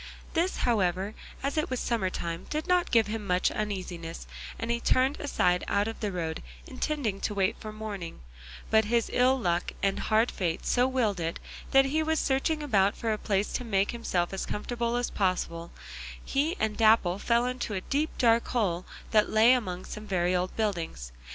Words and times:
This, 0.33 0.57
however, 0.65 1.13
as 1.43 1.57
it 1.59 1.69
was 1.69 1.79
summer 1.79 2.09
time, 2.09 2.47
did 2.49 2.65
not 2.67 2.89
give 2.89 3.05
him 3.05 3.27
much 3.27 3.51
uneasiness, 3.51 4.25
and 4.57 4.71
he 4.71 4.79
turned 4.79 5.19
aside 5.19 5.63
out 5.67 5.87
of 5.87 5.99
the 5.99 6.11
road 6.11 6.41
intending 6.65 7.21
to 7.21 7.35
wait 7.35 7.55
for 7.59 7.71
morning; 7.71 8.21
but 8.71 8.85
his 8.85 9.11
ill 9.13 9.37
luck 9.37 9.73
and 9.83 9.99
hard 9.99 10.31
fate 10.31 10.65
so 10.65 10.87
willed 10.87 11.19
it 11.19 11.37
that 11.69 11.85
as 11.85 11.91
he 11.91 12.01
was 12.01 12.19
searching 12.19 12.63
about 12.63 12.97
for 12.97 13.13
a 13.13 13.17
place 13.19 13.53
to 13.53 13.63
make 13.63 13.91
himself 13.91 14.33
as 14.33 14.47
comfortable 14.47 14.95
as 14.95 15.11
possible, 15.11 15.71
he 16.25 16.55
and 16.59 16.77
Dapple 16.77 17.19
fell 17.19 17.45
into 17.45 17.75
a 17.75 17.81
deep 17.81 18.09
dark 18.17 18.47
hole 18.47 18.87
that 19.11 19.29
lay 19.29 19.53
among 19.53 19.85
some 19.85 20.07
very 20.07 20.35
old 20.35 20.55
buildings. 20.55 21.11